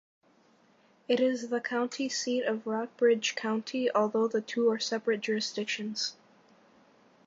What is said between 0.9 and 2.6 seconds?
It is the county seat